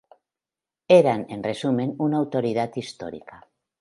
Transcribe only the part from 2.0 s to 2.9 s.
autoridad